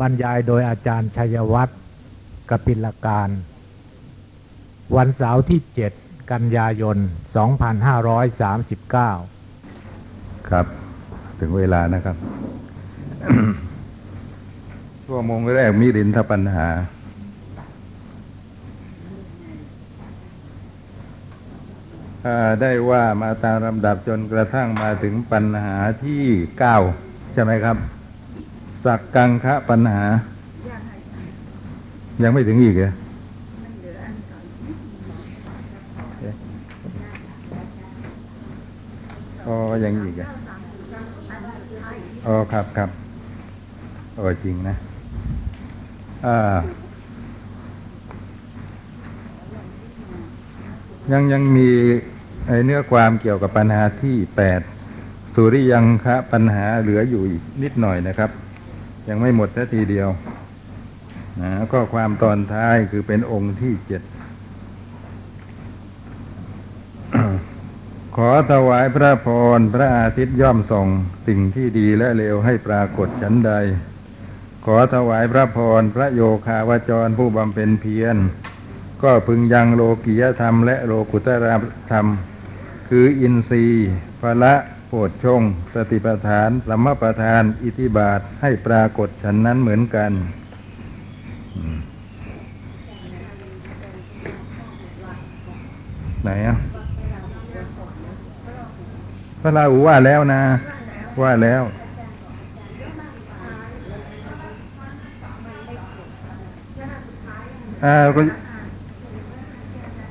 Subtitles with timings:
[0.00, 1.78] บรรยายโดยอาจารย์ชัยวัฒน์
[2.50, 3.28] กปิลการ
[4.96, 5.60] วันเสาร์ที่
[5.96, 6.96] 7 กันยายน
[8.08, 10.66] 2539 ครับ
[11.40, 12.16] ถึงเวลานะครับ
[15.04, 16.68] ชั่วโมงแรกมิรินทปัญหา
[22.62, 26.24] ได้ว่ามาตามลำดับจนกระทั่งมาถึงปัญหาที่
[26.58, 26.76] เก้า
[27.32, 27.76] ใช่ไหมครับ
[28.84, 30.02] สักกังคะปัญหา
[32.22, 32.90] ยังไม่ถึงอีกเหรอ
[39.46, 40.26] อ๋อยังอีกเหรอ
[42.26, 42.90] อ๋อครับครับ
[44.14, 44.74] โอ้จริงนะ
[46.26, 46.38] อ่า
[51.12, 51.68] ยังยังมี
[52.46, 54.60] ไอ้เนื้อความเกี่ยวกับปัญหาที่แปด
[55.34, 58.30] สุริยังคะปัญหาเหลืออยู่อีกนิดหน่อยนะครับ
[59.08, 60.08] ยังไม่หมดแค่ทีเดียว
[61.40, 64.02] นะก็ความตอนท้ายคือเป็นองค์ที่เจ็ด
[68.16, 70.88] ขอถวายพระพรพระอาทิตย์ย่อมส่อง
[71.26, 73.52] สิ่งที่ดีและเลวให้ปรากฏฉันใด
[74.64, 78.16] ขอถวายพระพรพระโยคาวจรผู้บำเพ็ญเพียร
[79.02, 81.56] ก็พึงยังโลกิยธรรมและโลกุตระ
[81.92, 82.06] ธรรม
[82.88, 83.88] คืออินทรีย์
[84.20, 84.54] พละ
[84.90, 85.42] โพชฌง
[85.74, 90.12] สติปัฏฐานสัมมาประธาน อิทธิบาทให้ปรากฏฉันนั้นเหมือนกัน
[96.22, 96.56] ไหนอะ
[99.40, 100.42] พระราหูว่าแล้วนะ
[101.22, 101.62] ว่าแล้ว
[107.84, 108.20] อ่าก็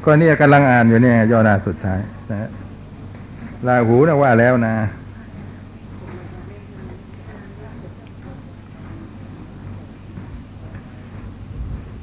[0.03, 1.99] ก็เนี่ยกำลังอ่านอยู่เนี่ยย่อหน้าสุดท้าย
[2.31, 2.49] นะฮะ
[3.65, 4.75] ลาหูนะว่าแล้วนะ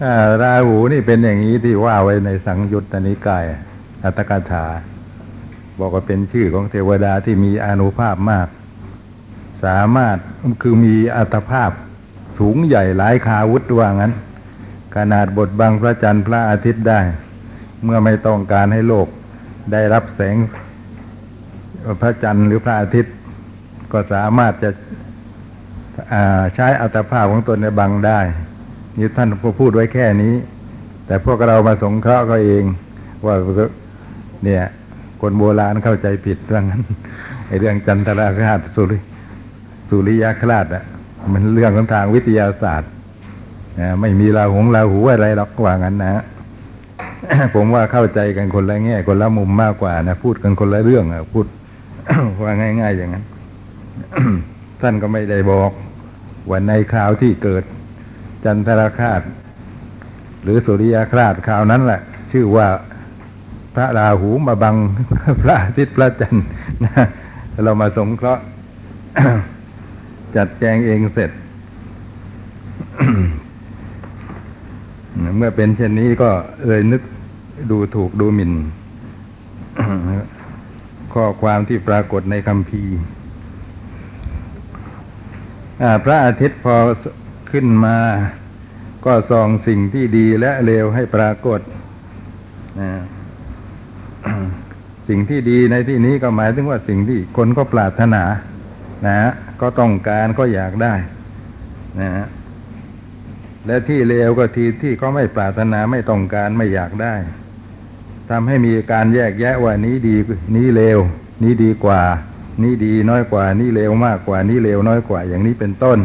[0.04, 3.44] อ่าราหูนี่เป็นอย่างนี้ที่ว่าไว้ในสังยุตตนิกาย
[4.04, 4.66] อัตถกถา
[5.80, 8.48] บอกว่าเป็นชื่อของเทวดาที่มีอนุภาพมาก
[9.64, 10.18] สามารถ
[10.62, 11.70] คือมีอัตภาพ
[12.38, 14.12] สูงใหญ่หลายคาวุธว่างั้น
[14.96, 17.00] ขนาดบทบังพระจันทร์พระอาทิตย์ได้
[17.84, 19.08] เมื่อไม่ต้องการให้โลก
[19.72, 20.36] ได้รับแสง
[22.00, 23.14] พระจันทร์หรือพระอาทิตย์
[23.92, 24.70] ก็สามารถจะ
[26.54, 28.20] ใช้อัตภาพของตนในบังได้
[28.98, 29.28] นี่ท่าน
[29.60, 30.34] พูดไว้แค่นี้
[31.06, 32.64] แต่พวกเรามาสงเคราะห์ก็เอง
[33.26, 33.36] ว่า
[34.44, 34.62] เนี่ย
[35.20, 36.82] คนโบราณเข้าใจผิดเรื่องนั้น
[37.48, 38.98] ไอเรื่องจันทราคราชสุริ
[39.88, 40.84] สุริยคราชอะ
[41.32, 42.90] มันเรื่องของทางวิทยาศาสตร์
[43.80, 46.22] นะไม่มีราหงราหูอะไรหรอกว่างั้นนะ
[47.54, 51.46] ผมว่าเข้าใจกันคนละแง่คนละมุมมากกว่านะ พูดกันคนละเรื่องอะพูด
[52.42, 53.24] ว่าง่าย ๆ อย่างนั้น
[54.80, 55.72] ท่านก็ไม่ได้บอก
[56.48, 57.64] ว่าในคราวที่เกิด
[58.44, 59.22] จันทราคราช
[60.42, 62.00] หรือสุริยคราชคราวนั้นแหละ
[62.32, 62.68] ชื่อว่า
[63.74, 64.76] พระราหูมาบัง
[65.42, 66.44] พระอาทิตย์พระจันทร์
[67.64, 68.42] เรามาสงเคราะห์
[70.36, 71.30] จัดแจงเองเสร็จ
[75.36, 76.30] เมื่อเป็นเช่นนี้ก็
[76.68, 77.02] เลยนึก
[77.70, 78.52] ดูถูกดูหมิ่น
[81.14, 82.98] ข้อความที่ปรากฏในคำพีร์
[86.04, 86.76] พระอาทิตย์พอ
[87.50, 87.98] ขึ้นมา
[89.06, 91.60] ก็ส่องสิ่งที่ดีและเลวให้ปรากฏ
[95.08, 98.24] สิ่งที่ดีในที่นี้ก็หมายถึงว่าสิ่งที่คนก็ปรารถนา
[99.06, 100.94] นะฮะก็ต้องการก็อยากได้
[102.00, 102.26] นะฮะ
[103.66, 107.14] และที่เลวก็ทีที่เขาไม่ปรารถนาไม่ต้องการไม่อยากได้
[108.30, 110.16] ทำให้มีการแยกแยะว่านี้ดี
[110.56, 110.98] นี้เลว
[111.42, 112.02] นี้ดีกว่า
[112.62, 115.98] นี้ดีน้อยกว่า นี้เลวมากกว่า นี้เลวน้อยกว่า อย่างนี้เป็นต้น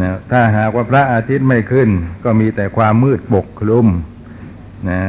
[0.00, 1.88] นะถ้าหากว่าพระอาทิตย์ไม่ขึ้น
[2.24, 3.86] ก็มีแต่ความมืดปกคลุม
[4.90, 5.00] นะ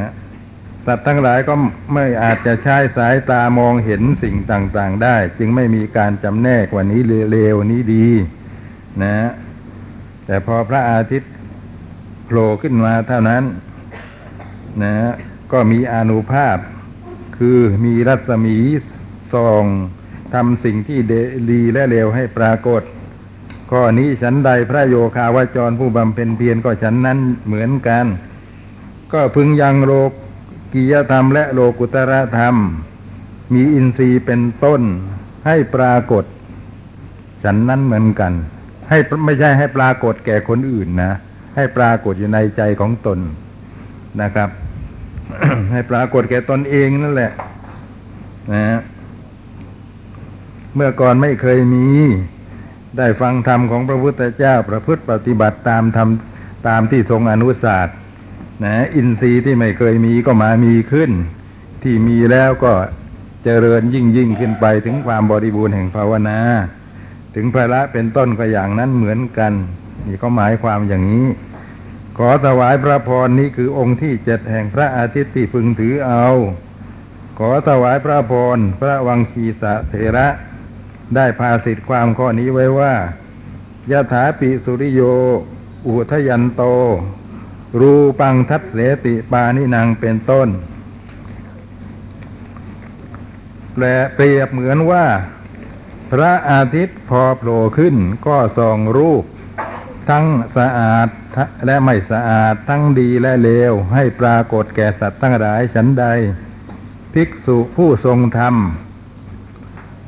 [0.86, 1.54] สัตว์ทั้งหลายก็
[1.94, 8.08] ไม่อาจจะใช้สายตามองเห็นสิ่งต่างๆได้ จึงไม่มีการจำแนกว่านี้เลวนี้ดี
[9.02, 9.30] นะ
[10.26, 11.32] แต่พอพระอาทิตย์
[12.26, 13.42] โผล่ขึ้นมาเท่านั้น
[14.82, 14.94] นะ
[15.52, 16.58] ก็มีอนุภาพ
[17.38, 18.56] คือมีรัศมี
[19.32, 19.64] ส่อง
[20.34, 20.98] ทำสิ่งที่
[21.50, 22.82] ดีและเลวให้ปรากฏ
[23.70, 28.06] ข้อนี้ฉันใดพระโยคาวจรผู้บำเพ็ญเพียรก็ฉันนั้นเหมือนกัน
[29.12, 29.92] ก็พึงยังโล
[30.72, 32.56] กิยธรรมและโลกุตระธรรม
[33.54, 34.82] มีอินทรีย์เป็นต้น
[35.46, 36.24] ให้ปรากฏ
[37.44, 38.32] ฉันนั้นเหมือนกัน
[38.88, 41.12] ให้ไม่ใช่ให้ปรากฏแก่คนอื่นนะ
[41.56, 43.18] ให้ปรากฏอยู่ในใจของตน
[44.22, 44.50] นะครับ
[45.72, 47.32] ให้ปรากฏแก่ตนเองนั่นแหละ
[48.52, 48.78] นะ
[50.74, 51.88] เมื่อก่อนไม่เคยมี
[52.98, 56.08] ได้ฟังธรรมของพระพุทธเจ้าประพฤติปฏิบัติตามธรรม
[56.68, 57.88] ตามที่ทรงอนุสาส
[58.64, 61.10] นะอินทรีย์ที่ไม่เคยมีก็มามีขึ้น
[61.82, 62.72] ที่มีแล้วก็
[63.44, 66.38] เจริญยิ่งยิ่งขึ้นไปถึงความบริบูรณ์แห่งภาวนา
[67.34, 69.52] ถึงพระละเป็นต้นก็อย่างนั้นเหมือนกัน
[70.06, 71.26] นี่ก็หมายความอย่างนี้
[72.18, 76.26] ขอถวายพระพรนี้คือองค์ที่เจ็ดแห่งพระอาทิตย์ที่พึงถือเอา
[77.38, 80.28] ขอถวายพระพรพระวังคีสะเถระ
[81.14, 82.94] ได้พาสิทธิความข้อนี้ไว้ว่า
[83.90, 85.02] ยะถาปิสุริโย
[85.86, 86.62] อุทยันโต
[87.80, 90.48] รูปังทัตเสติปานินางเป็นต้น
[93.74, 93.84] แปล
[94.14, 95.06] เปรียบเหมือนว่า
[96.12, 97.96] พระอาทิตย์พอโผล่ขึ้น
[98.26, 99.24] ก็ส่องรูป
[100.08, 100.24] ทั้ง
[100.56, 101.08] สะอาด
[101.66, 106.04] และไม่สะอาดทั้งดีและเลว ให้ปรากฏแก่สัตว์ทั้งหลายฉันใด
[107.14, 108.54] ภิกษุผู้ทรงธรรม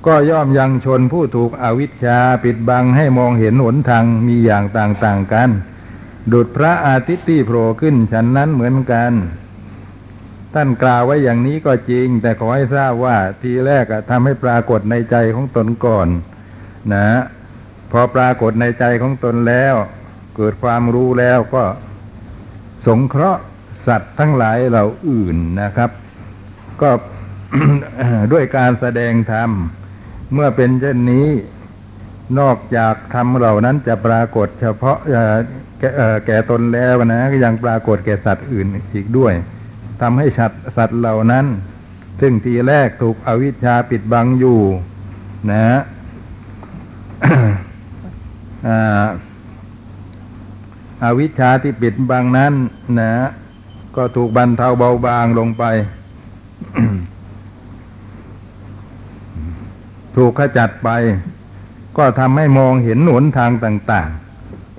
[0.06, 5.50] ก็ย่อมยังชนผู้ถูกอวิชชาปิดบังให้มองเห็นหนทางมีอย่างต่างๆกัน
[6.32, 9.12] ดุดพระอาทิตย์ที่โผล่ขึ้นฉันนั้นเหมือนกัน
[10.54, 16.08] ท่านกล่าวไว้อย่างนี้ก็จริง แต่ขอให้ทราบว่าทีแรกทำให้ปรากฏในใจของตนก่อน
[16.92, 17.06] นะ
[17.92, 19.74] พอปรากฏในใจของตนแล้ว
[20.36, 21.64] เกิดความรู้แล้วก็
[22.86, 23.42] สงเคราะห์
[23.86, 25.90] สัตว์ทั้งหลายเหล่าอื่นนะครับ
[26.82, 26.90] ก็
[28.32, 29.50] ด้วยการแสดงธรรม
[30.32, 31.28] เมื่อเป็นเช่นนี้
[32.40, 34.98] นอกจากธรรมเหล่านั้นจะปรากฏเฉพาะ
[35.80, 35.90] แก่
[36.26, 39.32] แก่ตนแล้วนะก็ยังปรากฏแก่สัตว์อื่นอีกด้วย
[40.00, 41.46] ทำให้สัตว์สัตว์เหล่านั้น
[42.20, 44.60] ซึ่งทีแรกถูกอวิชชาปิดบังอยู่
[45.50, 45.80] นะ
[51.02, 52.52] อวิชชาที่ปิดบังนั้น
[53.00, 53.12] นะ
[53.96, 55.64] ก็ถูกบรรเทาเบาบางลงไป
[60.16, 60.90] ถูกขจัดไป
[61.98, 64.10] ก็ทำให้มองเห็นหนทางต่าง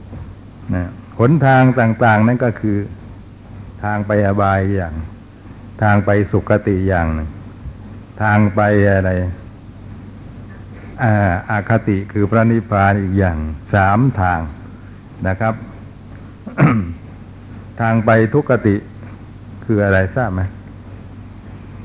[0.02, 0.90] ๆนะ
[1.20, 2.78] หนทางต่าง ๆ นั่นก็คือ
[3.84, 4.94] ทางไปอบายอย่าง
[5.82, 7.30] ทางไปสุคติอย่างนึง
[8.22, 8.60] ทางไป
[8.90, 9.12] อะไร
[11.04, 11.14] อา
[11.50, 13.38] อาคติคือพระนิพพานอีกอย่าง
[13.74, 14.40] สามทาง
[15.28, 15.54] นะครับ
[17.82, 18.76] ทางไปทุกติ
[19.66, 20.42] คืออะไรทราบไหม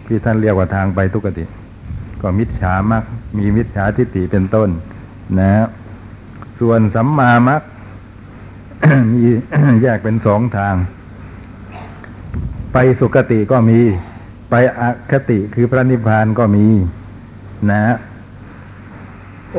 [0.06, 1.44] ที่ท่านเรียกว่าทางไปทุกติ
[2.22, 3.04] ก็มิจฉามัก
[3.38, 4.68] มีมิจฉาทิฏฐิเป็นต้น
[5.38, 5.66] นะ
[6.60, 7.62] ส่วนสัมมามัก
[9.12, 9.22] มี
[9.82, 10.74] แยกเป็นสองทาง
[12.72, 13.78] ไปสุคติก็มี
[14.50, 16.66] ไปอคติคือพระนิพพานก็มี
[17.70, 17.80] นะ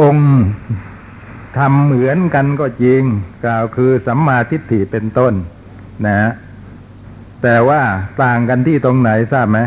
[0.01, 0.27] องค์
[1.57, 3.01] ทำเหมือนกันก็จริง
[3.43, 5.33] กล่าวคือสัมมาทิฏฐิเป็นต้น
[6.07, 6.31] นะ
[7.43, 7.81] แต่ว่า
[8.23, 9.59] ต่างกันที่ตรงไหนทราบไหม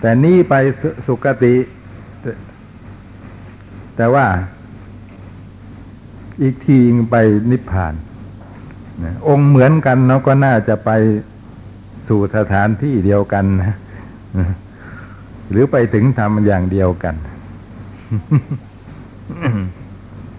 [0.00, 0.54] แต่นี่ไป
[1.06, 1.54] สุคติ
[3.96, 4.26] แต่ว่า
[6.42, 6.78] อีกที
[7.10, 7.16] ไป
[7.50, 7.94] นิพพาน
[9.04, 10.90] นะองค์เหมือนกันเนาะก็น่าจะไป
[12.08, 13.76] สู่สถานที่เดียวกันนะ
[15.50, 17.14] หรือไปถึงทำอย่างเดียวกัน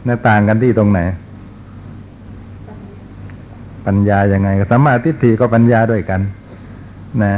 [0.07, 0.99] น่าต่างกันที่ตรงไหน
[3.85, 6.21] ปัญญายังไงสัมมาทิฏฐิก็ปัญญาด้วยกัน
[7.23, 7.35] นะ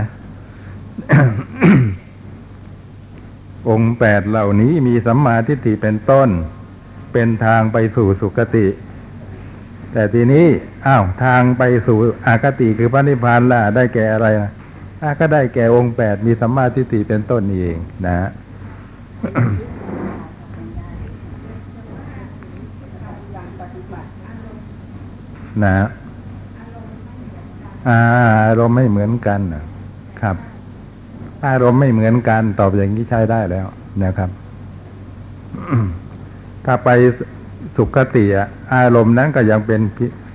[3.70, 6.30] องค์แปดเหล่านี้มีสัมมาทิฏฐิเป็นต้น
[7.14, 8.68] เป็นทางไปสู่สุคติ
[9.94, 10.46] แต่ทีนี้
[10.88, 14.52] อ้าวทางไปสู่อากติคือพระนิพพานล่ะ ได้แก่อะไรนะ
[15.20, 18.30] ก็ได้แก่องค์แปดมีสัมมาทิฏฐิเป็นต้นเองนะ
[25.64, 25.76] นะ
[27.90, 29.40] อารมณ์ไม่เหมือนกัน
[30.22, 30.36] ครับ
[31.48, 33.68] อารมณ์ไม่เหมือนกันตอบอย่างนี้ใช้ได้แล้ว
[34.04, 34.30] นะครับ
[36.66, 36.90] ถ้าไป
[37.76, 38.26] สุขติ
[38.74, 39.82] อารมณ์นั้นก็ยังเป็น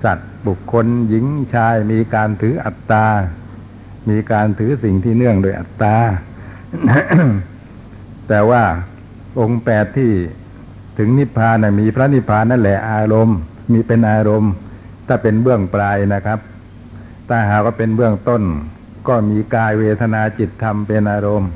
[0.04, 3.06] สัตว์บุคคลหญิงชาย มีการถืออัตตา
[4.11, 5.96] มีการถือสิ่งที่เนื่องโดยอัตตา
[8.28, 8.62] แต่ว่า
[9.40, 10.12] องค์แปดที่
[10.99, 13.38] ถึงนิพพานนะมีพระนิพพานนั่นแหละอารมณ์
[13.73, 14.52] มีเป็นอารมณ์
[15.06, 16.38] ถ้าเป็นเบื้องปลายนะครับ
[17.28, 18.42] ถ้าหากว่าเป็นเบื้องต้น
[19.08, 21.50] ก็มีกายเวทนาจิตธรรมเป็นอารมณ์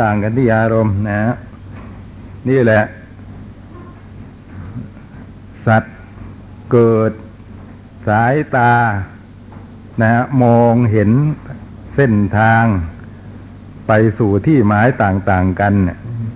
[0.00, 1.34] ต่างกันที่อารมณ์นะ
[2.48, 2.82] นี่แหละ
[5.66, 5.96] สัตว์
[6.72, 7.12] เกิด
[8.08, 8.74] สายตา
[10.02, 10.12] นะ
[10.42, 11.10] มองเห็น
[11.94, 12.64] เส้นทาง
[13.86, 15.74] ไปสู่ที่หมายต่าง ๆ กัน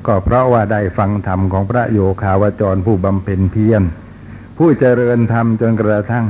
[0.06, 3.82] ก็เพราะว่าได้ฟังธรรมของพระโยคาวจรผู้บำเพ็ญเพียร
[4.58, 6.26] ผู้เจริญธรรมจนกระทั่ง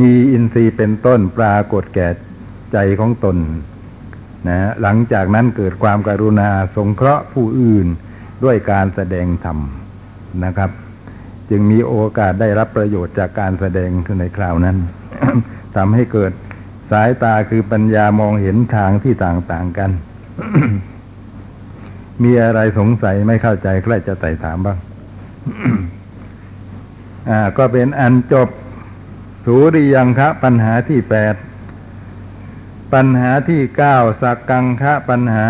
[0.00, 2.08] มีอินทรีย์เป็นต้นปรากฏแก่
[2.72, 3.36] ใจของตน
[4.48, 7.86] นะฮะหลังจากนั้นเกิดความการุณาสงเคราะห์ผู้อื่น
[8.44, 9.58] ด้วยการแสดงธรรม
[10.44, 10.70] นะครับ
[11.50, 14.76] จึงมีโอกาสได้รับประโยชน์จากการแสดงในคราวนั้น
[15.76, 16.32] ทำให้เกิด
[16.90, 19.90] สายตาคือปัญญามองเห็นทางที่ต่างๆกัน
[22.22, 24.78] มีอะไรสงสัยไม่เข้าใจใครจะไต่ถามบ้าง
[27.30, 28.48] อ่า ก็เป็นอันจบ
[29.44, 31.34] สูริยังคะปัญหาที่แปด
[32.92, 35.46] ปัญหาที่เก้าสักกังคะปัญหา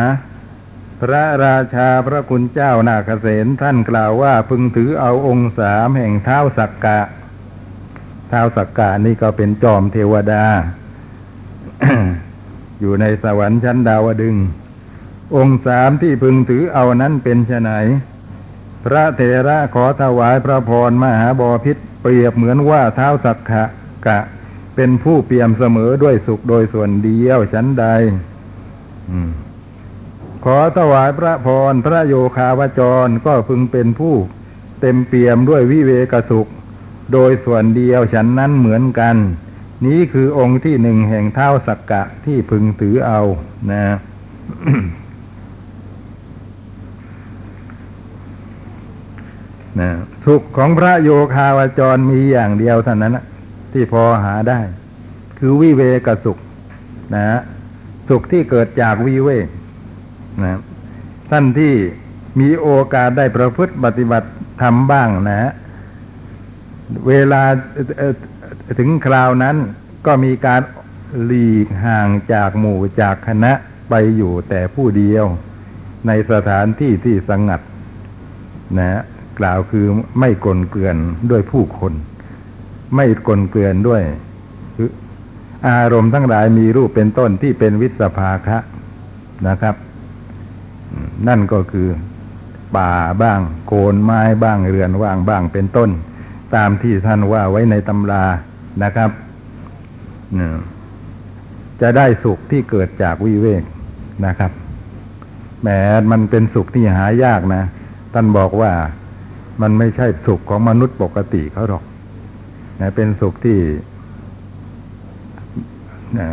[1.00, 7.00] พระราชาพระคุณเจ้านาคเสนท่านกล่าวว่าพึงถือเอาองค์สามแห่งเท้าสักกะ
[8.28, 10.44] เท้าสักกะนี่ก็เป็นจอมเทวดา
[12.80, 14.36] อยู่ในสวรรค์ชั้นดาวดึง
[14.69, 14.69] ส
[15.36, 17.70] องค์สามที่พึงถือเอานั้นเป็นไน
[18.84, 23.64] พระเถระขอถวายพระพรมหาบอพิษเปรียบเหมือนว่าเท้าสักขะ
[24.06, 24.20] กะ
[24.74, 27.84] เป็นผู้เปี่ยมเสมอด้วยสุขโดยส่วนเดียวชั้นใด
[29.10, 29.12] อ
[30.44, 34.14] ขอถวายพระพรพระโยคาวจรก็พึงเป็นผู้
[34.80, 36.50] เต็มเปี่ยมด้วยวิเวกสุข
[37.12, 39.16] โดยส่วนเดียวฉันนั้นเหมือนกัน
[39.86, 43.20] นี้คือองค์ที่หนึ่งแห่งเท้าสักกะที่พึงถือเอา
[43.70, 43.84] นะ
[49.78, 49.88] นะ
[50.24, 53.18] สุขของพระโยคาวาจรมีอย่างเดียวเท่านั้น
[53.72, 54.60] ที่พอหาได้
[55.38, 56.38] คือวิเวกสุข
[57.14, 57.40] นะฮะ
[58.08, 59.48] สุขที่เกิดจากวิเวก
[60.42, 60.58] นะ
[61.30, 61.74] ท่านที่
[62.40, 64.28] มีโอกาสได้ประพฤติปฏิบัติ
[64.62, 65.52] ทำบ้างนะฮะ
[67.08, 67.42] เวลา
[68.78, 69.56] ถึงคราวนั้น
[70.06, 70.62] ก็มีการ
[71.24, 73.52] หลีกห่างจากหมู่จากคณะ
[73.90, 75.24] ไปอยู่แต่ผู้เดียว
[76.06, 77.60] ในสถานที่ที่สงัด
[78.78, 79.02] นะฮะ
[79.38, 79.86] กล่าวคือ
[80.20, 80.96] ไม่กลนเกลื่อน
[81.30, 81.92] ด้วยผู้คน
[82.96, 84.02] ไม่กลนเกลื่อนด้วย
[85.68, 88.58] อารมณ์ทั้งหลายมีรูปเป็นต้นที่เป็นวิสภาคะ
[89.48, 89.74] นะครับ
[91.28, 91.88] นั่นก็คือ
[92.76, 95.90] ป่าบ้าง โคนไม้บ้างเรือนว่างบ้างเป็นต้น
[96.54, 98.24] ตามที่ท่านว่าไว้ในตำรา
[98.82, 99.10] นะครับ
[100.34, 100.54] เนี่ย
[101.80, 103.62] จะได้สุขที่เกิดจากวิเวก
[104.26, 104.52] นะครับ
[105.62, 105.68] แหม
[106.10, 107.62] มันเป็นสุขที่หายากนะ
[108.14, 108.72] ท่านบอกว่า
[109.62, 111.84] มันไม่ใช่สุขของมนุษย์ปกติเขาหรอก
[112.80, 113.58] นะเป็นสุขที่
[116.18, 116.26] นะ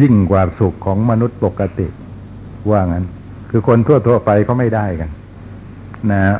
[0.00, 1.86] ยิ่งกว่าสุขของมนุษย์ปกติ
[2.70, 3.04] ว่างั้น
[3.50, 5.10] คือคนทั่วๆไปเขาไม่ได้กัน
[6.10, 6.38] นะฮะ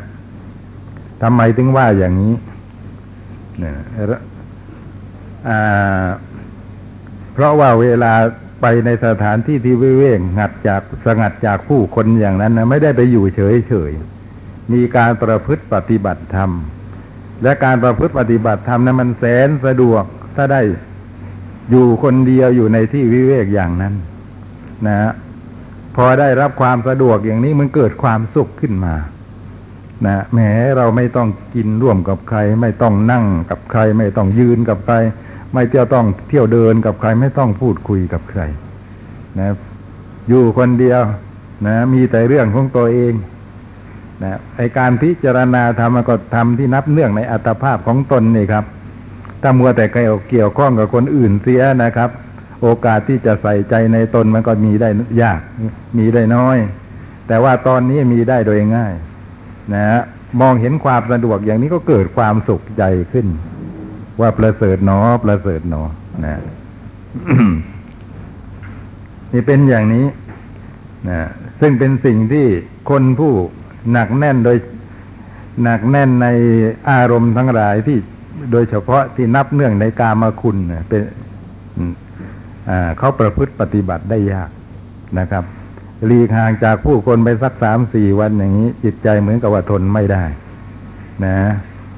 [1.23, 2.35] ทำไมถึงว่าอย่างนี้
[3.65, 3.73] นะ
[7.33, 8.13] เพราะว่าเวลา
[8.61, 14.22] ไปในสถานที่ที่วิเวกงัดจากสงัดจากผู้คนอย่างนั้นนะไม่ได้ไปอยู่เฉยๆ
[14.73, 16.51] มีการประพฤติปฏิบัติธรรม
[17.43, 20.05] และการประพฤติปฏิบัติธรรมนั้นมันแสนสะดวก
[20.37, 20.61] ถ้าได้
[21.71, 23.95] อยู่คนเดียวอยู่ในที่วิเวกอย่างนั้น
[24.87, 25.13] นะฮะ
[25.97, 28.95] พอได้รับความสะดวกอย่างนี้มันเกิดความสุขขึ้นมา
[30.07, 30.39] นะแหม
[30.77, 34.95] เราไม่ต้องกินร่วมกับใคร ไม่ต้องนั่งกับใคร ไม่ต้องยืนกับใคร
[35.53, 38.43] ไม่เที่ยวต้องเที่ยวเดินกับใคร ไม่ต้องพูดคุยกับใคร
[39.39, 39.55] นะ
[40.29, 41.01] อยู่คนเดียว
[41.67, 43.15] นะ มีแต่เรื่องของตัวเอง
[44.23, 48.65] นะไอการพิจารณาธรรมก็ทำที่นับเนื่องในอัตภาพของตนนี่ครับ
[49.43, 49.85] ถ้ามัวแต่
[50.31, 52.11] เกี่ยวข้องกับคนอื่นเสียนะครับ
[52.63, 54.89] โอกาสที่จะใส่ใจในตนมันก็มีได้
[55.23, 55.41] ยาก
[55.99, 56.57] มีได้น้อย
[57.29, 58.95] แต่ว่าตอนนี้มีได้โดยง่าย
[59.75, 60.01] นะฮะ
[60.41, 63.27] มองเห็นความสะดวกอย่างนี้ก็เกิดความสุขใจขึ้น
[64.21, 65.83] ว่าประเสริฐหนอประเสริฐหนอ
[66.25, 66.41] นะ
[69.33, 70.07] นี่เป็นอย่างนี้
[71.09, 71.29] นะ
[71.61, 72.47] ซึ่งเป็นสิ่งที่
[72.91, 73.35] คนผู้
[73.93, 74.57] หนักแน่นโดย
[75.63, 76.27] หนักแน่นใน
[76.91, 77.99] อารมณ์ทั้งหลายที่
[78.53, 81.03] โดยเฉพาะที่นับเนื่องในกามคุณเนี่ยเป็น
[82.99, 84.51] เขาประพฤติปฏิบัติได้ยาก
[85.19, 85.45] นะครับ
[86.07, 90.25] หลีกห่างจากผู้คนไปสักสามสี่วันอย่างนี้ จิตใจเหมือนกับว่าทนไม่ได้
[91.25, 91.37] นะ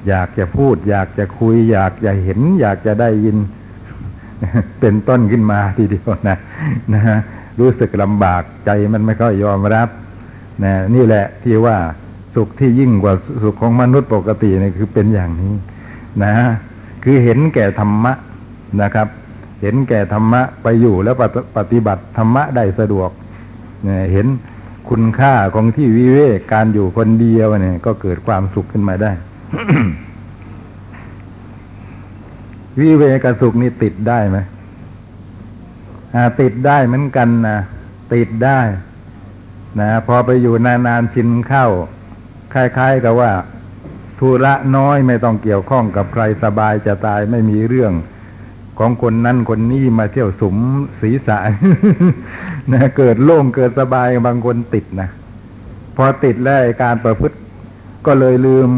[0.08, 3.36] อยากจะพูด อยากจะคุย อยากจะเห็น อยากจะได้ยิน
[4.80, 6.36] เป็นต้นขึ้นมาทีเดียวนะ
[6.94, 7.18] นะฮะ
[7.60, 9.88] รู้สึกลำบากใจมันไม่ค่อยยอมรับ
[10.62, 11.76] นะนี่แหละที่ว่า
[12.34, 15.54] สุขที่ยิ่งกว่าสุขของมนุษย์ปกติเนี่ยคือเป็นอย่างนี้
[16.24, 16.34] นะ
[17.04, 18.12] คือเห็นแก่ธรรมะ
[18.82, 19.08] นะครับ
[19.62, 21.16] เห็นแก่ธรรมะไปอยู่แล้ว
[21.56, 23.10] ปฏิบัติธรรมะได้สะดวก
[23.84, 24.26] เนี่ยเห็น
[24.88, 29.12] คุณค่าของที่วิเวกการอยู่คนเดียวเนี่ยก็เกิดความสุขขึ้นมาได้
[32.80, 34.38] วิเวกสุขนี่ติดได้ไหม
[36.40, 37.58] ติดได้เหมือนกันนะ
[38.14, 38.60] ติดได้
[39.80, 41.66] นะพอไปอยู่นานๆชินเข้า
[42.52, 43.32] คล้าย ๆ กับว่า
[44.18, 47.92] ธุระน้อยไม่ต้องเกี่ยวข้องกับใครสบายจะตายไม่มีเรื่อง
[48.78, 50.56] ของคนนั้นคนนี้มาเที่ยวสม
[51.00, 51.38] ศีรษะ
[52.72, 55.08] นะเกิดโล่งเกิดสบายบางคนติดนะ
[55.96, 57.36] พอติดแล้วการประพฤติ
[58.06, 58.68] ก็เลยลืม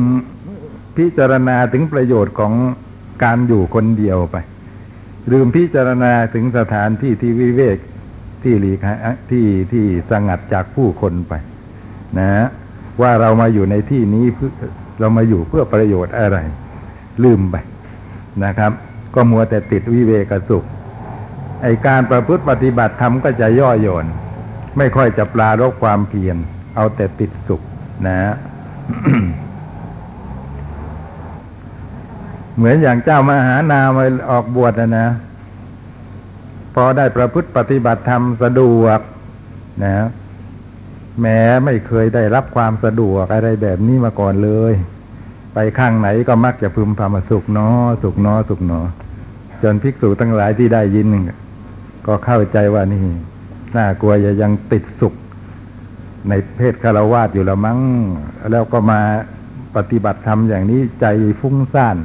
[0.97, 2.53] พิจารณาถึงประโยชน์ของ
[3.25, 4.37] การอยู่คนเดียวไป
[5.33, 7.79] ลืมพิจารณาถึงสถานที่ที่วิเวก
[8.47, 8.79] ที่หลีก
[9.31, 11.33] ที่ที่สงัดจากผู้คนไป
[12.19, 12.47] นะฮะ
[13.01, 14.51] ว่าเรามาอยู่ในที่นี้เพื่อ
[15.01, 16.39] เรามาอยู่เพื่อประโยชน์อะไร
[17.25, 17.57] ลืมไป
[18.45, 18.73] นะครับ
[19.15, 20.65] ก็มัวแต่ติดวิเวกสุข
[21.63, 24.07] ไอการประพฤติปฏิบัติธรรมก็จะย่อหย่อน
[24.77, 26.37] ไม่ค่อยจะปลารบความเพียร
[26.77, 27.63] เอาแต่ติดสุข
[28.07, 28.35] นะฮะ
[32.57, 35.07] เหมือนอย่างเจ้ามหานามาออกบวชนะนะ
[36.79, 39.01] พอได้ประพฤติปฏิบัติธรรมสะดวก
[39.85, 40.07] นะ
[41.21, 44.75] แม้ไม่เคยได้รับความสะดวกอะไรแบบนี้มาก่อนเลย
[45.55, 47.69] ไปข้างไหนก็มักจะพึมพำสุขนอ
[48.03, 48.81] สุขนอสุขนอ
[49.63, 51.09] จนภิกษุทั้งหลายที่ได้ยิน
[52.07, 53.05] ก็เข้าใจว่านี่
[53.77, 55.15] น่ากลัวจะยังติดสุข
[56.29, 57.81] ในเพศคารวาสอยู่ละมั้ง
[58.51, 59.01] แล้วก็มา
[59.77, 61.07] ปฏิบัติธรรมอย่างนี้ใจ
[61.41, 61.97] ฟุ้งซ่าน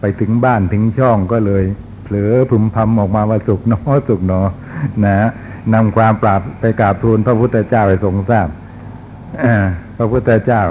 [0.00, 1.64] ไปถึงบ้านถึงช่องก็เลย
[2.06, 4.40] เผลอพึมพำออกมาว่าสุขเนอสุขเนอ
[5.04, 5.16] นะ
[5.74, 8.48] นำความปราบไปกราบทูลพระพุทธเจ้าให้ทรงทราบ
[9.96, 10.62] พระพุทธเจ้า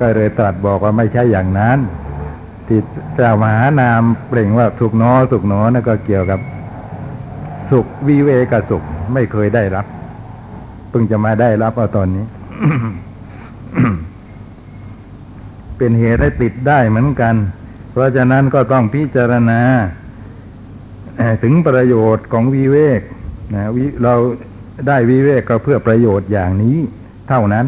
[0.00, 1.78] ก็เลยตรัสบอกว่าไม่ใช่อย่างนั้น
[2.66, 2.80] ที่
[3.16, 6.40] เจ้ามหานามเปล่งว่าสุขหนอสุขหนอนั่นก็เกี่ยวกับ
[7.70, 8.82] สุขวิเวกสุข
[9.14, 9.86] ไม่เคยได้รับ
[10.90, 12.24] เพิ่งจะมาได้รับเอาตอนนี้
[15.76, 17.34] เป็นเหตุให้ติดได้เหมือนกัน
[17.96, 19.60] เพราะฉะนั้นก็ต้องพิจารณา
[21.42, 23.00] ถึงประโยชน์ของวิเวก
[23.54, 24.14] นะวิเรา
[24.86, 26.76] ได้วิเวกก็เพื่อประโยชน์อย่างนี้
[27.28, 27.66] เท่านั้น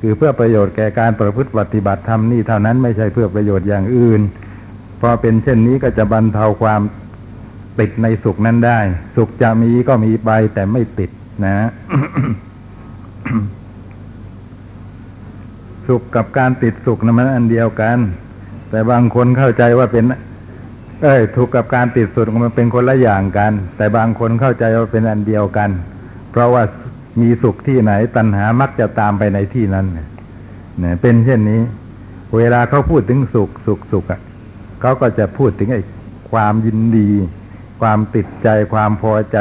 [0.00, 4.20] คือเพื่อประโยชน์แก่การประพฤติปฏิบัติธรรมนี่เท่านั้นไม่ใช่เพื่อประโยชน์อย่างอื่น
[5.00, 6.80] พอเป็นเช่นนี้ก็จะบรรเทาความ
[7.78, 8.80] ติดในสุขนั้นได้
[9.16, 11.10] สุขจะมีก็มีไปแต่ไม่ติด
[11.44, 11.68] นะ
[15.86, 17.98] สุขกับการติดสุขนะมันอันเดียวกัน
[18.70, 20.04] แต่บางคนเข้าใจว่าเป็น
[21.02, 25.70] เอ้ยทุกกับการติดสุขมันเป็นคนละอย่างกัน แต่บางคนเข้าใจว่าเป็นอันเดียวกัน
[26.30, 26.62] เพราะว่า
[27.20, 30.08] มีสุขที่ไหน ตัณหามักจะตามไปในที่นั้นเนี่ย
[30.78, 31.60] เนี่ยเป็นเช่นนี้
[32.36, 34.20] เวลาเขาพูดถึงสุขสุขสุขอะ
[34.80, 35.82] เขาก็จะพูดถึงไอ้
[36.30, 37.08] ความยินดี
[37.80, 39.38] ความติดใจความพอใจ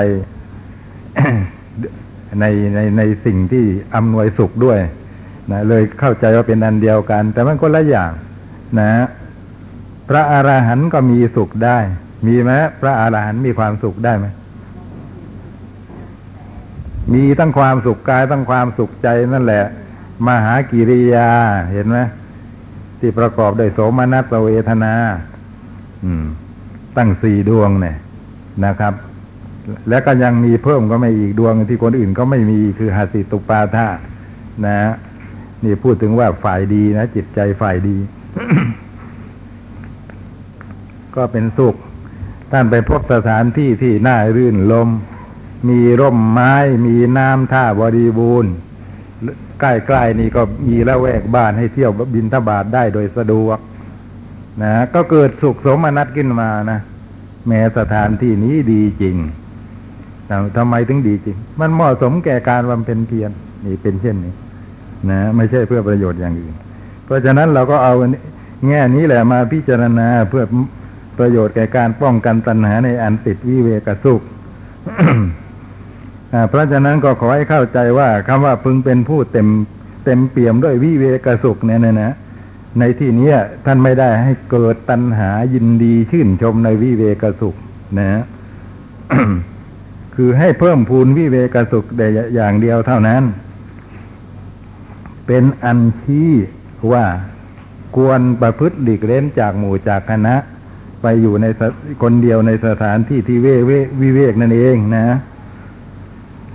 [2.40, 4.80] ในในในสิ่งที่อำนวยสุขด้วย
[5.52, 8.12] นะเลยเข้าใจว่าเป็นอันเดียวกัน แต่มันก็ละอย่าง
[8.80, 8.92] นะ
[10.10, 11.78] พระอาหารหันต์ก็มีสุขได้
[12.28, 12.52] มีไหม
[12.82, 14.28] พระอาหารหันต์มีความสุขได้ไหม
[17.14, 19.66] มีทั้งความสุขกายทั้งความสุขใจนั่นแหละ
[20.28, 21.30] มหากิริยา
[21.72, 22.00] เห็นไหม
[23.00, 24.94] ที่ประกอบด้วยโสมนัสเวทนา
[26.06, 26.26] อืม
[26.98, 27.96] ตั้งสี่ดวงเนี่ย
[28.66, 28.94] นะครับ
[29.90, 33.88] แล้วก็ยังมีเพิ่มก็ไม่อีกดวงที่คนอื่นก็ไม่มีคือหาสิตุปาทา
[34.66, 34.78] นะ
[35.64, 37.98] นี่พูดถึงว่าฝ่ายดีนะจิตใจฝ่ายดี
[41.16, 41.76] ก็เป็นสุข
[42.52, 44.90] ท่านไปพบสถานที่ที่น่ารื่นลม
[45.70, 46.54] มีร่มไม้
[46.86, 48.54] มีน้ำท่าบริบูรณ์
[49.60, 53.60] ใกล้ๆนี่ก็มีละแวกบ้านให้เที่ยวบินทบาทได้โดยสะดวก
[54.64, 56.80] นะก็เกิดสุขสมนัตขึ้นมานะ
[57.48, 59.16] แม้สถานที่นี้ดีจริง
[60.26, 63.32] แต่ทำไมถึงดีจริง มันเหมาะสมแก่การบำเพ็ญเพียร
[63.66, 64.34] นี่เป็นเช่นนี้
[65.10, 66.54] นะ ไม่ใช่เพื่อประโยชน์อย่างอื่น
[67.06, 67.94] เพราะฉะนั้นเราก็เอา
[68.68, 70.46] แง่นี้แหละมาพิจารณาเพื่อ
[71.18, 74.22] ประโยชน์แก่การป้องกันตัณหาในอันติดวิเวกสุข
[76.50, 79.48] เพราะฉะนั้นก็ขอให้เข้าใจว่าคำว่าพึงเป็นผู้เต็ม
[80.06, 82.14] เต็มเปี่ยมด้วยวิเวกสุขเนี่ยนะนะ
[82.80, 83.32] ในที่นี้
[83.66, 87.56] ท่านไม่ได้ให้เกิดตัณหายินดีชื่นชมในวิเวกสุข
[88.00, 88.24] นะ
[90.16, 93.24] คือให้เพิ่มพูนวิเวกสุขแต่อย่างเดียวเท่านั้น
[95.28, 96.30] เป็นอันชี้
[96.94, 97.06] ว่า
[97.96, 100.36] ควรประพฤติหลีกเล่นจากหมู่จากคณะ
[101.02, 101.46] ไปอยู่ใน
[102.02, 103.72] คนเดียวในสถานที่ที่เวเว
[104.02, 105.06] วิเวกนั่นเองนะ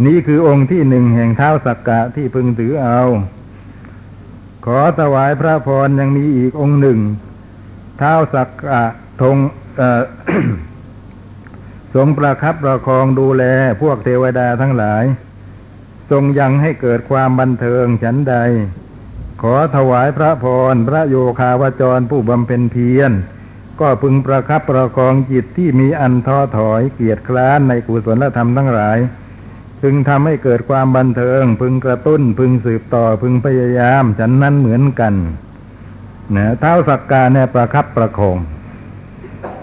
[0.07, 3.01] นี่คือองค์ที่หนึ่งแห่งเท้าสักกะที่พึงถือเอา
[4.67, 6.99] ขอถวายพระพรยังมีอีกองค์หนึ่ง
[7.99, 8.85] เท้าสักกะ
[9.23, 9.37] ทง
[9.77, 9.83] เอ
[11.95, 13.45] ทรงประคับประคองดูแล
[13.83, 15.05] พวกเทวดาทั้งหลาย
[16.11, 18.35] ทรงยังให้เกิดความบันเทิงฉันใด
[19.43, 23.13] ขอถวายพระพรพระโยคาวจรผู้บำเพ็ญเพียร
[23.81, 28.99] ก็พึงประคับประคองจิตที่มีอันท้อถอยเกียรติคร้านในกุศลธรรมทั้งหลาย
[29.81, 35.15] พึงทำให้เกิดความบันเทิง พึงกระตุ้น พึงสืบต่อพึงพยายาม ฉันนั้นเหมือนกัน
[36.37, 38.39] นะเท้าสักกาเนี่ยประคับประคอง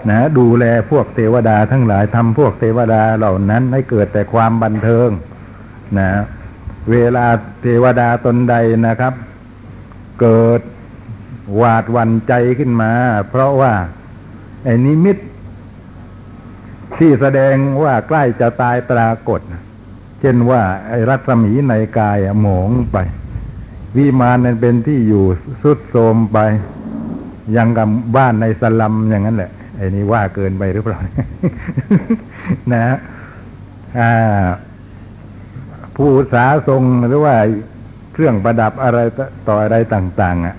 [0.08, 5.08] นะดูแลพวกเทวดาทั้งหลายทำพวกเทวดาเหล่านั้นให้เกิดแต่ความบันเทิง
[5.98, 6.08] นะ
[6.90, 7.26] เวลา
[7.62, 8.54] เทวดาตนใด
[8.86, 9.14] นะครับ
[10.20, 10.60] เกิด
[11.56, 12.92] หวาดวันใจขึ้นมา
[13.28, 13.72] เพราะว่า
[14.64, 15.18] ไอ้นิมิต
[16.98, 19.40] ที่แสดงว่าใกล้จะตายปรากฏ
[20.20, 22.96] เช่นว่า ไอ้รัศมีในกายหมองไป
[23.96, 25.24] วิมานนั้นเป็นที่อยู่
[25.62, 26.38] สุดโทมไป
[27.56, 30.98] ยังกับบ้านในสลัมอย่างนั้นแหละไอ้นี่ว่าเกินไปหรือเปล่า
[32.72, 32.96] นะฮะ
[33.98, 34.44] อ่า
[35.96, 37.36] ผู้สาทรงหรือว่า
[38.18, 38.98] เครื่องประดับอะไร
[39.48, 40.56] ต่ออะไรต่าง ๆ อะ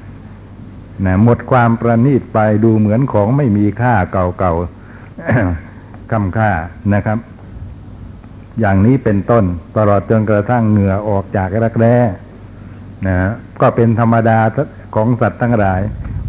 [1.06, 6.52] นะหมดความประณีตไปดูเหมือนของไม่มีค่าเก่าๆคำค่า
[6.94, 7.18] นะครับ
[8.60, 9.44] อย่างนี้เป็นต้น
[9.78, 11.96] ตลอดจนกระทั่งเหงื่อออกจากรักแร้
[13.08, 13.18] นะ
[13.62, 14.40] ก็เป็นธรรมดา
[14.96, 15.82] ของสัตว์ทั้งหลาย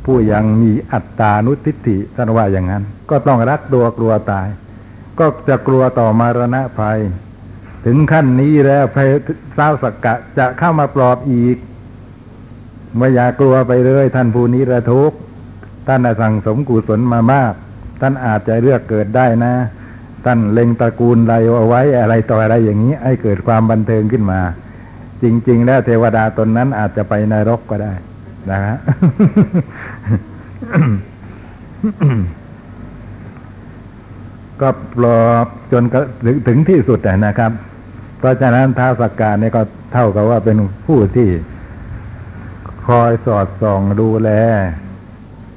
[0.04, 4.48] ผู้ยังมีอัตตานุทิฏฐิท่านว่าอย่างนั้น ก็ต้องรักตัวกลัวตาย
[5.18, 6.98] ก็จะกลัวต่อมารณะภัย
[7.86, 9.04] ถึงขั้นนี้แล้วพระ
[9.54, 11.56] เท้าสักกะจะเข้ามาปลอบอีก
[12.96, 15.12] ไม่อยากกลัวไปเลย ท่านผู้นี้ระทุก
[15.86, 17.52] ท่านสั่งสมกุศลมามาก
[18.00, 19.54] ท่านอาจจะเลือกเกิดได้นะ
[20.24, 24.40] ท่านเล็งตระกูลใดเอาไว้อะไรต่ออะไรอย่างนี้ ให้เกิดความบันเทิงขึ้นมา
[25.22, 27.92] จริง ๆ แล้วเทวดาตนนั้นอาจจะไปนรกก็ได้
[28.50, 28.76] นะฮะ
[34.60, 35.82] ก็ปลอบจน
[36.48, 37.52] ถึงที่สุดนะครับ
[38.20, 41.28] เพราะฉะนั้นท้าวสักการเนี่ยก็เท่ากับว่าเป็นผู้ที่
[42.86, 44.30] คอยสอดส่องดูแล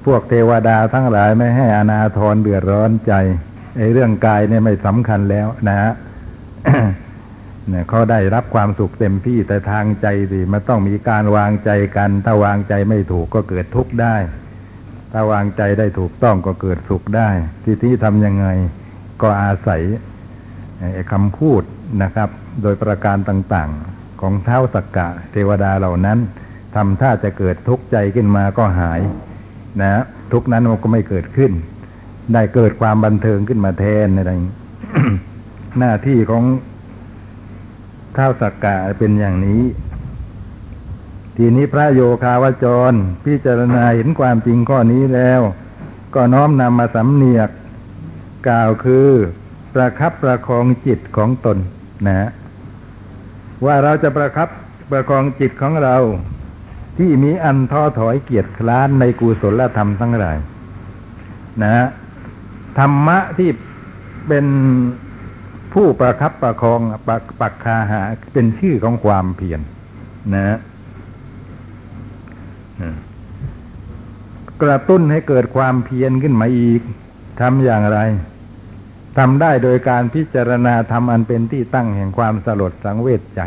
[0.06, 3.13] พวกเทวดาทั้งหลายไม่ให้อนาทรเดือดร้อนใจ
[3.78, 5.91] ไอ้เรื่องกายเนี่ยไม่สำคัญแล้วนะฮะ
[7.69, 14.15] เนี่ยเขาได้รับความสุขเต็มที่แต่ทางใจสิมันต้องมีการวางใจกัน ถ้าวางใจไม่ถูกก็เกิดทุกข์ได้
[15.12, 17.30] ถ้าวางใจได้ถูกต้องก็เกิดสุขได้
[17.63, 18.47] ที่ที่ทำยังไง
[19.21, 19.82] ก็อาศัย
[20.93, 21.63] ไอ้คำพูด
[22.01, 22.29] นะครับ
[22.62, 26.19] โดยประการต่างๆ ของเท้าสักกะเทวดาเหล่านั้น
[26.75, 29.01] ทำท่าจะเกิดทุกข์ใจขึ้นมาก็หาย
[29.82, 31.51] นะทุกข์นั้นมันก็ไม่เกิดขึ้น
[32.34, 34.32] ได้เกิดความบันเทิงขึ้นมาแทนอะไร
[35.79, 36.43] หน้าที่ของ
[38.13, 39.63] เท้าสักกะเป็นอย่างนี้
[41.38, 42.93] ทีนี้พระโยคาวจร
[43.25, 45.41] พิจารณาเห็นความจริงข้อนี้แล้ว
[46.15, 47.49] ก็น้อมนำมาสำเนียก
[48.47, 49.10] กล่าวคือ
[49.73, 51.58] ประคับประคองจิตของตน
[52.08, 52.29] นะ
[53.65, 54.49] ว่าเราจะประคับ
[54.91, 55.95] ประคองจิตของเรา
[56.97, 60.38] ที่มีอันท้อถอยเกียจคร้านในกุศลธรรมทั้งหลาย
[61.63, 61.88] นะ
[62.77, 63.49] ธรรมะที่
[64.27, 64.45] เป็น
[65.73, 68.01] ผู้ประคับประคองปักปักคาหา
[68.34, 69.60] เป็นชื่อของความเพียร
[70.36, 70.58] นะ
[74.62, 76.82] กระตุ้นให้เกิดความเพียรขึ้นมาอีก
[77.39, 77.99] ทำอย่างไร
[79.17, 83.41] ทำได้โดยการพิจารณาทำอันเป็นที่ตั้งแห่งความสลดสังเวชใจ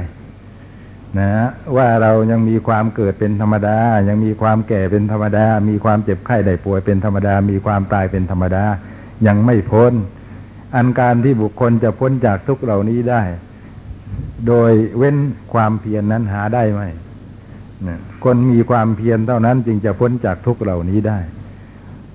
[1.18, 1.30] นะ
[1.76, 8.64] ว่าเรายังมีความเกิดเป็นธรรมดา ยังมีความแก่เป็นธรรมดา มีความเจ็บไข้ได้ป่วยเป็นธรรมดา มีความตายเป็นธรรมดา
[9.26, 9.92] ยังไม่พ้น
[10.74, 13.22] อันการที่บุคคลจะพ้นจากทุกเหล่านี้ได้
[14.46, 15.16] โดยเว้น
[15.54, 16.82] ความเพียรนนั้นหาได้ไหม
[18.24, 21.18] คนมีความเพียรเท่านั้นจึงจะพ้นจากทุกเหล่านี้ได้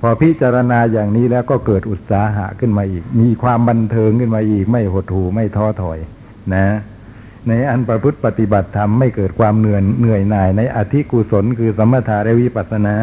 [0.01, 5.99] พอพิจารณาอย่างนี้แล้วก็เกิดอุตสาหะขึ้นมาอีก มีความบันเทิงขึ้นมาอีก ไม่หดหู่ไม่ท้อถอย
[6.53, 6.65] นะ
[7.47, 12.95] ในอันประพฤติปฏิบัติธรรมไม่เกิดความเหนื่อยเหนื่อยหน่าย ในอธิกุศลคือสมถะและวิปัสสนา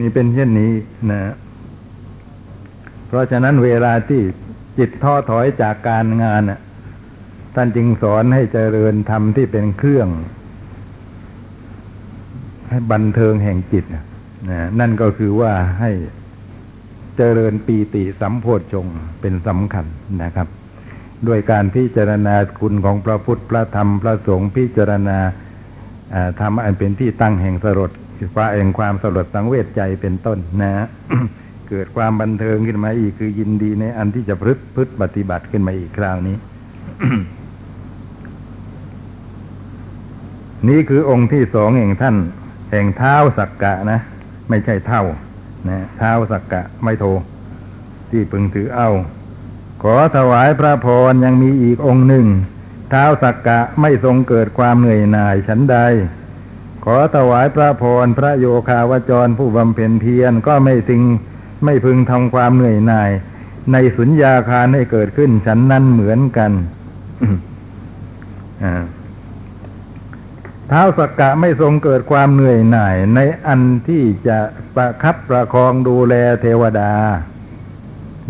[0.00, 0.72] นี่เป็นเช่นนี้
[1.10, 1.32] นะ
[3.06, 4.22] เพราะฉะนั้นเวลาที่
[4.78, 6.42] จิตท้อถอยจากการงาน
[7.54, 10.08] ท่านจึงสอนให้เจริญธรรมที่เป็นเครื่อง
[12.70, 13.84] ให้บันเทิงแห่งจิต
[14.80, 15.90] นั่นก็คือว่าให้
[17.16, 18.86] เจริญปีติสัมโพชฌง
[19.20, 19.86] เป็นสำคัญ
[20.22, 20.48] นะครับ
[21.28, 25.18] ด้วยการพิจารณาคุณของพระพุทธพระธรรมพระสงฆ์พิจารณา
[26.40, 27.90] ธรรมอันเป็นที่ตั้งแห่งสลด
[28.34, 30.86] ฟ้าแห่งความสลดสังเวชใจเป็นต้นนะ
[31.68, 36.36] เกิดความบันเทิงขึ้นมาอีกคือยินดีในอันที่จะพฤติพฤติปฏิบัติขึ้นมาอีกคราวนี้
[40.68, 42.16] นี่คือองค์ที่สองแห่งท่าน
[42.70, 44.00] แห่งเท้าสักกะนะ
[44.48, 45.02] ไม่ใช่เท่า
[45.68, 47.04] นะเท้าสักกะไม่โท
[48.10, 48.90] ที่พึงถือเอา
[49.82, 52.26] ขอถวายพระพรยังมีอีกองค์หนึ่ง
[52.90, 55.76] เท้าสักกะไม่ทรงเกิดความเหนื่อยหน่ายฉันใด
[56.84, 61.02] ขอถวายพระพรพระโยคาวจรผู้บำเพ็ญเพียรก็ไม่ถึง
[61.64, 63.10] ไม่พึงทำความเหนื่อยหน่าย
[63.72, 66.52] ในสุญญาคารให้เกิดขึ้นฉันนั้นเหมือนกัน
[68.60, 74.38] เท้าสักกะไม่ทรงเกิดความเหนื่อยหน่าย ในอันที่จะ
[74.74, 76.92] ประคับประคองดูแลเทวดา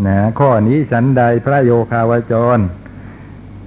[0.06, 2.58] นะข้อนี้ฉันใดพระโยคาวจร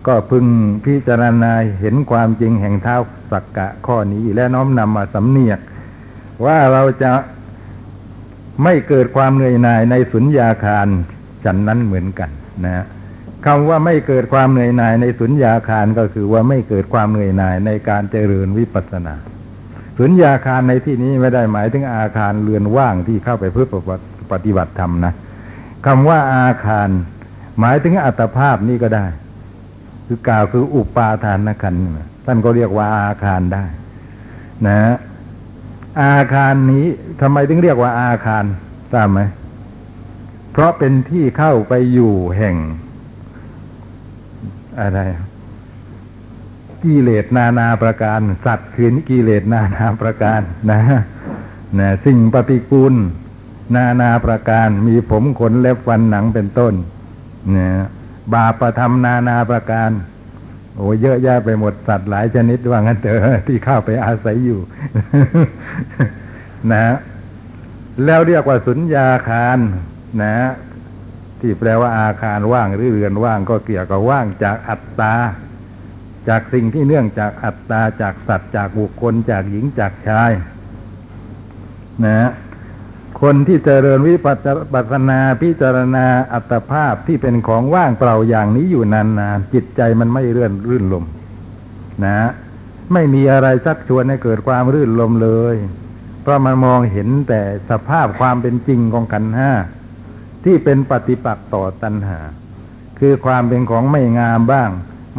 [0.07, 0.45] ก็พึง
[0.85, 2.95] พิจารณาเห็นความจริงแห่งเท้า
[3.31, 5.59] สักกะข้อนี้และน้อมนำมาสำเนียก
[6.45, 7.13] ว่าเราจะ
[8.63, 10.87] ไม่เกิดความเหนื่อยหน่ายในสุญญาคาร
[11.43, 12.29] ฉันนั้นเหมือนกัน
[12.65, 12.85] นะ
[13.45, 19.15] คำว่าไม่เกิดความเหนื่อยหน่ายในสุญญาคารก็คือว่าไม่เกิดความเหนื่อยหน่ายในการเจริญวิปัสสนา
[19.97, 23.67] สุญญาคารในที่นี้ไม่ได้หมายถึงอาคารเรือนว่างที่เข้าไปเพื่อ
[24.31, 25.13] ปฏิบัติธรรมนะ
[25.85, 26.89] คำว่าอาคาร
[27.59, 29.05] หมายถึงอัตภาพนี่ก็ได้
[30.07, 31.75] คือกล่าวคืออุปาทานขัน
[32.25, 33.65] ท่านก็เรียกว่าอาคารได้
[34.67, 34.79] นะ
[36.03, 36.85] อาคารนี้
[37.21, 38.43] ทำไมถึงเรียกว่าอาคาร
[38.93, 39.21] ทราบไหม
[40.51, 42.55] เพราะเป็นที่เข้าไปอยู่แห่ง
[44.81, 44.99] อะไร
[46.83, 50.79] กิเลสนานาประการ สัตว์คือกิเลสนานาประการนะ
[51.79, 52.93] นะสิ่งปฏิกูล
[53.75, 56.73] นานาประการ มีผมขนเล็บฟันหนังเป็นต้น
[57.51, 57.73] เนี่ย
[58.33, 59.89] บาปประทำนานาประการ
[60.75, 64.59] โอ้เยอะแยะไปหมดสัตว์หลายชนิดว่างั้นเถอะที่เข้าไปอาศัยอยู่
[66.71, 66.95] นะ
[68.05, 69.59] แล้วเรียกว่าสุญญาคาร
[70.21, 70.33] นะ
[71.41, 75.15] ที่แปลว่าอาคารว่างหรือเรือนว่างก็เกี่ยวกับว่างจากอัตตา
[76.29, 80.31] จากสิ่งที่เนื่องจากอัตตาจากสัตว์จากบุคคลจากหญิงจากชาย
[82.05, 82.29] นะ
[83.21, 91.05] คนที่เจริญวิปัสสนาพิจารณาอัตภาพที่เป็นของว่างเปล่าอย่างนี้อยู่นานๆจิตใจมันไม่เรื่อนรื่นลม
[92.05, 92.29] นะ
[92.93, 95.55] ไม่มีอะไรชักชวนให้เกิดความรื่นลมเลย
[96.21, 99.51] เพราะมันมองเห็นแต่สภาพความเป็นจริงของขันห้า
[100.45, 102.19] ที่เป็นปฏิปักษ์ต่อตัณหา
[102.99, 104.69] คือความเป็นของไม่งามบ้าง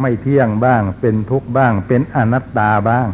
[0.01, 3.07] ไม่เที่ยงบ้าง เป็นทุกข์บ้าง เป็นอนัตตาบ้าง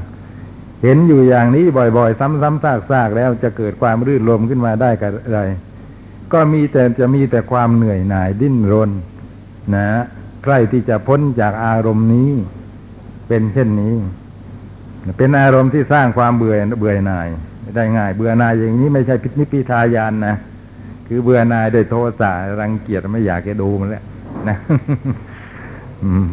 [0.84, 1.66] เห็นอยู่อย่างนี้
[1.98, 5.42] บ่อยๆ ซ้ำๆซากๆแล้วจะเกิดความรื่นรมขึ้นมาได้กับอะไร
[6.34, 8.92] ก็มีแต่จะมีแต่ความเหนื่อยหน่ายดิ้นรน
[9.76, 9.88] นะ
[10.44, 12.32] ใกล้ที่จะพ้นจากอารมณ์นี้
[13.28, 13.96] เป็นเช่นนี้
[15.18, 17.28] เป็นอารมณ์ที่สร้างความเบื่อเบื่อหน่าย
[17.76, 20.36] ได้ง่าย เบื่อหน่ายอย่างนี้ไม่ใช่พิษนิพิทายานนะ
[21.08, 24.04] คือเบื่อหน่ายโดยโทสะรังเกียจไม่อยากจะดูมันแล้ว
[24.48, 24.58] นะ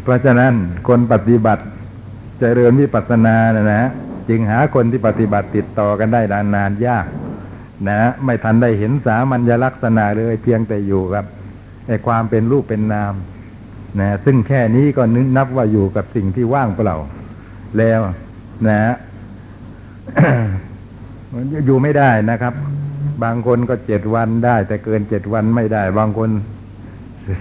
[0.03, 0.53] เพราะฉะนั้น
[0.89, 1.67] คนปฏิบัติจ
[2.41, 3.91] เจริญวิปัสสนานะนะ
[4.29, 7.07] จึงหาคนที่ปฏิบัติติดต่อกันได้นานนานยาก
[7.89, 11.25] นะ ไม่ทันได้เห็นสามัญลักษณะเลยเพียงแต่อยู่กับ
[11.89, 13.15] ไอ้ความเป็นรูปเป็นนาม
[14.01, 16.97] นะ ซึ่งแค่นี้ก็นึกนับว่าอยู่กับสิ่งที่ว่างเปล่า
[17.79, 18.01] แล้ว
[18.69, 18.95] นะ
[21.67, 22.55] อยู่ไม่ได้นะครับ
[23.23, 26.31] บางคนก็เจ็ดวันได้ แต่เกินเจ็ดวันไม่ได้ บางคน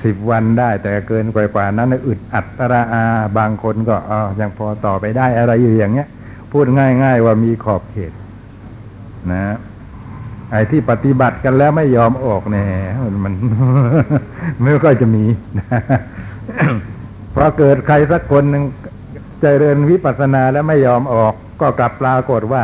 [0.06, 3.04] สิบวันได้ แต่เกินกว่ากว่านั้นอึดอัดตระอา
[3.38, 6.08] บางคนก็อ๋อยังพอต่อไปได้อะไรอยู่อย่างเงี้ย
[6.52, 8.14] พูดง่าย ๆ ว่ามีขอบเขต
[9.32, 9.58] นะ
[10.52, 12.66] ไอ้ที่ปฏิบัติกันแล้วไม่ยอมออกเนี่ย
[13.24, 13.34] มัน
[14.62, 15.24] ไม่ก็จะมี
[15.60, 15.80] นะ
[17.36, 18.64] พอเกิดใครสักคนหนึ่ง
[19.42, 22.64] เจริญวิปัสสนาแล้วไม่ยอมออก ก็กลับปรากฏว่า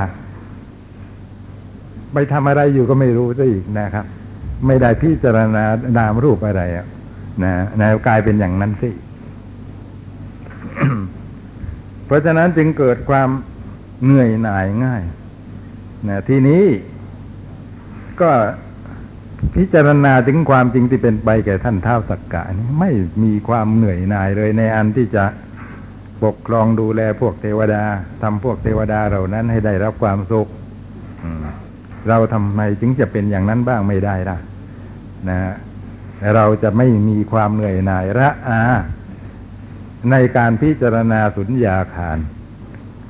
[2.13, 4.05] ไปทำอะไรอยู่ก็ไม่รู้ซะอีกนะครับ
[4.67, 5.63] ไม่ได้พิจารณา
[5.97, 6.85] นามรูปอะไรอะ
[7.43, 8.89] นะนะกลายเป็นอย่างนั้นสิ
[12.05, 13.29] เพราะฉะนั้นจึงเกิดความ
[14.03, 15.03] เหนื่อยหน่ายง่าย
[16.07, 16.63] นะทีนี้
[18.21, 18.31] ก็
[19.55, 22.91] พิจารณาถึงความจริงที่เป็นไปแก่ท่านเท้าสักกะนี้ไม่
[23.23, 25.25] มีความเหนื่อยหน่ายเลยในอันที่จะ
[26.23, 27.83] ปกครองดูแลพวกเทวดา
[28.21, 30.47] ทำพวกเทวดาเหล่านั้นให้ได้รับความสุข
[32.07, 34.37] เราทำไมจึงจะเป็นอย่างนั้นบ้างไม่ได้ล่ะ
[35.29, 35.39] นะ
[36.35, 38.61] เราจะไม่มีความเหนื่อยหน่ายระอา
[40.11, 42.17] ในการพิจารณาสุญญาคาร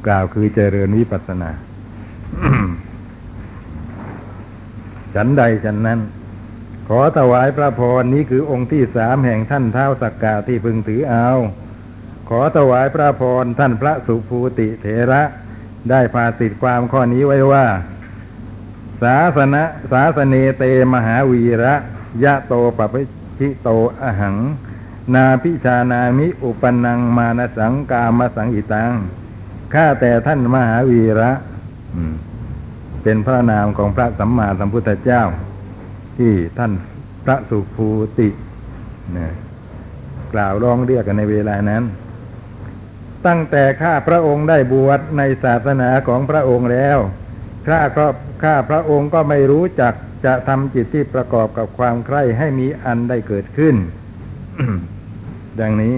[0.06, 1.52] กล่าวคือเจริญวิปัสสนา
[5.16, 6.00] ฉันใดฉันนั้น
[6.88, 11.30] ขอถวายพระพรนี้คือองค์ที่สามแห่งท่านเท้าสักกาที่พึงถือเอา
[12.30, 15.22] ขอถวายพระพรท่านพระสุภูติเถระ
[15.90, 17.66] ได้พาสิทธิความข้อนี้ไว้ว่า
[19.02, 21.76] ศาสนะศาสเนเตมหาวีระ
[22.24, 23.04] ยะโตปปิ
[23.40, 23.70] ชิโต
[24.02, 24.38] อหัง
[25.14, 28.92] นาพิชานามิอุปนังมานสังกามสังอิตัง
[29.74, 31.32] ข้าแต่ท่านมหาวีระ
[33.04, 35.24] เป็นพระนามของพระสัมมาสัมพุทธเจ้า
[36.18, 36.72] ที่ท่าน
[37.26, 38.30] พระสุภูติ
[39.18, 39.28] นะ
[40.34, 41.84] กล่าวร้องเรียกกันในเวลานั้น
[43.28, 46.98] ตั้งแต่ข้าพระองค์ได้บวชในศาสนาของพระองค์แล้ว
[47.70, 48.08] ข้าก็
[48.44, 49.94] ข้าพระองค์ก็ไม่รู้จัก
[50.26, 53.76] จะทำจิตที่ประกอบกับความใคร่ให้มีอันได้เกิดขึ้น
[55.60, 55.96] ดังนี้